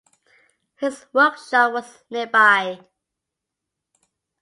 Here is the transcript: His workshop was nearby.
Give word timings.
His 0.77 1.05
workshop 1.13 1.73
was 1.73 2.03
nearby. 2.09 2.87